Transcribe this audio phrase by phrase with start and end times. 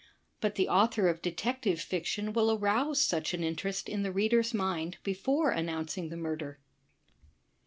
[0.39, 4.97] But the author of detective fiction will arouse such an interest in the reader's mind
[5.03, 6.57] before announcing the murder.